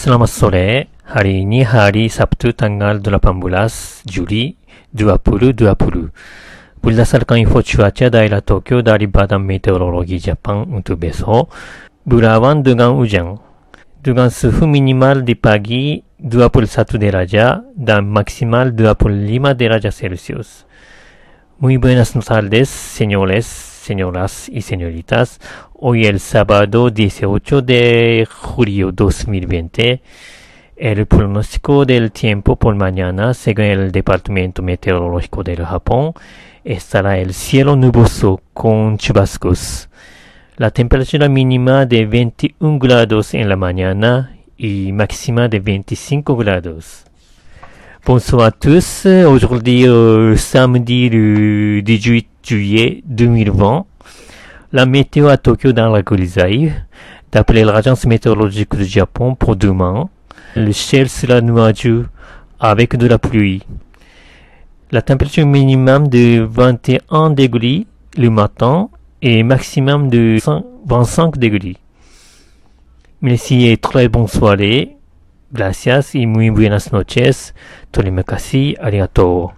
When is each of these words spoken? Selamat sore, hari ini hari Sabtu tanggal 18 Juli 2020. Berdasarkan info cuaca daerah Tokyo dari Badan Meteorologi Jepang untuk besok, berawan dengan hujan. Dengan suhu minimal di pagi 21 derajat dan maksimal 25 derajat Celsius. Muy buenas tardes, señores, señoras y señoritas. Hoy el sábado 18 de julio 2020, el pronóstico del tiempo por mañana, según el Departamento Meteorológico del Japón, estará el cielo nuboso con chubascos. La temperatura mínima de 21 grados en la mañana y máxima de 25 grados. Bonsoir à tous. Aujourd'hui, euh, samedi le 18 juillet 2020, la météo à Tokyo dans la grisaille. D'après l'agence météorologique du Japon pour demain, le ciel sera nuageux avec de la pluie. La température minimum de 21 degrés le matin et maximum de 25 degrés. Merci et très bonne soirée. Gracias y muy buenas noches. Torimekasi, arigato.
Selamat 0.00 0.32
sore, 0.32 0.88
hari 1.04 1.44
ini 1.44 1.60
hari 1.60 2.08
Sabtu 2.08 2.56
tanggal 2.56 3.04
18 3.04 3.36
Juli 4.08 4.56
2020. 4.96 5.60
Berdasarkan 6.80 7.36
info 7.36 7.60
cuaca 7.60 8.08
daerah 8.08 8.40
Tokyo 8.40 8.80
dari 8.80 9.04
Badan 9.04 9.44
Meteorologi 9.44 10.16
Jepang 10.16 10.72
untuk 10.72 11.04
besok, 11.04 11.52
berawan 12.08 12.64
dengan 12.64 12.96
hujan. 12.96 13.44
Dengan 14.00 14.32
suhu 14.32 14.64
minimal 14.64 15.20
di 15.20 15.36
pagi 15.36 16.00
21 16.16 16.96
derajat 16.96 17.68
dan 17.76 18.08
maksimal 18.08 18.72
25 18.72 19.52
derajat 19.52 19.92
Celsius. 19.92 20.64
Muy 21.60 21.76
buenas 21.76 22.16
tardes, 22.16 22.72
señores, 22.72 23.69
señoras 23.80 24.48
y 24.48 24.62
señoritas. 24.62 25.40
Hoy 25.72 26.04
el 26.04 26.20
sábado 26.20 26.90
18 26.90 27.62
de 27.62 28.28
julio 28.30 28.92
2020, 28.92 30.02
el 30.76 31.06
pronóstico 31.06 31.84
del 31.84 32.12
tiempo 32.12 32.56
por 32.56 32.74
mañana, 32.74 33.34
según 33.34 33.64
el 33.64 33.90
Departamento 33.90 34.62
Meteorológico 34.62 35.42
del 35.42 35.64
Japón, 35.64 36.12
estará 36.62 37.18
el 37.18 37.32
cielo 37.32 37.74
nuboso 37.74 38.40
con 38.52 38.98
chubascos. 38.98 39.88
La 40.56 40.70
temperatura 40.70 41.28
mínima 41.28 41.86
de 41.86 42.04
21 42.04 42.78
grados 42.78 43.32
en 43.32 43.48
la 43.48 43.56
mañana 43.56 44.36
y 44.58 44.92
máxima 44.92 45.48
de 45.48 45.58
25 45.58 46.36
grados. 46.36 47.04
Bonsoir 48.06 48.46
à 48.46 48.50
tous. 48.50 49.06
Aujourd'hui, 49.06 49.86
euh, 49.86 50.34
samedi 50.34 51.10
le 51.10 51.82
18 51.82 52.29
juillet 52.42 53.02
2020, 53.06 53.84
la 54.72 54.86
météo 54.86 55.28
à 55.28 55.36
Tokyo 55.36 55.72
dans 55.72 55.90
la 55.90 56.02
grisaille. 56.02 56.72
D'après 57.32 57.64
l'agence 57.64 58.06
météorologique 58.06 58.74
du 58.74 58.84
Japon 58.84 59.34
pour 59.34 59.54
demain, 59.56 60.08
le 60.56 60.72
ciel 60.72 61.08
sera 61.08 61.40
nuageux 61.40 62.08
avec 62.58 62.96
de 62.96 63.06
la 63.06 63.18
pluie. 63.18 63.62
La 64.90 65.02
température 65.02 65.46
minimum 65.46 66.08
de 66.08 66.40
21 66.40 67.30
degrés 67.30 67.86
le 68.16 68.30
matin 68.30 68.88
et 69.22 69.42
maximum 69.42 70.08
de 70.08 70.38
25 70.86 71.38
degrés. 71.38 71.76
Merci 73.22 73.66
et 73.66 73.76
très 73.76 74.08
bonne 74.08 74.28
soirée. 74.28 74.96
Gracias 75.52 76.14
y 76.14 76.26
muy 76.26 76.50
buenas 76.50 76.92
noches. 76.92 77.54
Torimekasi, 77.90 78.76
arigato. 78.80 79.52